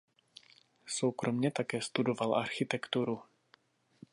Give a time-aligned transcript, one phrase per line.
[0.87, 3.21] Soukromě také studoval architekturu.